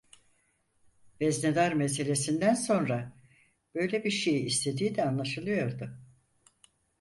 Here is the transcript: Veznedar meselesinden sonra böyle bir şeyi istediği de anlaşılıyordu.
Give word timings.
Veznedar 1.21 1.71
meselesinden 1.73 2.53
sonra 2.53 3.13
böyle 3.75 4.03
bir 4.03 4.11
şeyi 4.11 4.45
istediği 4.45 4.95
de 4.95 5.05
anlaşılıyordu. 5.05 5.97